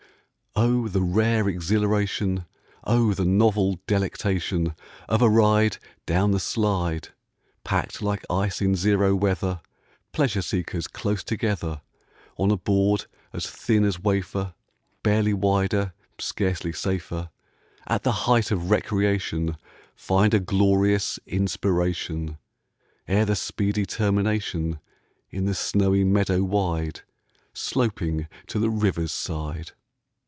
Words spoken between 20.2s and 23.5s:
a glorious inspiration, Ere the